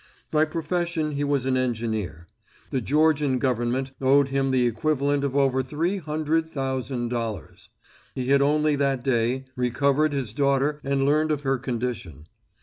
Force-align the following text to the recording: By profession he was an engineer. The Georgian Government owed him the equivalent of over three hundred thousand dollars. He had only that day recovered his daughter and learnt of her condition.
By 0.31 0.45
profession 0.45 1.11
he 1.11 1.23
was 1.23 1.45
an 1.45 1.55
engineer. 1.55 2.25
The 2.71 2.81
Georgian 2.81 3.37
Government 3.37 3.91
owed 4.01 4.29
him 4.29 4.49
the 4.49 4.65
equivalent 4.65 5.23
of 5.23 5.35
over 5.35 5.61
three 5.61 5.97
hundred 5.99 6.49
thousand 6.49 7.09
dollars. 7.09 7.69
He 8.15 8.29
had 8.29 8.41
only 8.41 8.75
that 8.77 9.03
day 9.03 9.45
recovered 9.55 10.11
his 10.11 10.33
daughter 10.33 10.79
and 10.83 11.05
learnt 11.05 11.31
of 11.31 11.41
her 11.41 11.59
condition. 11.59 12.23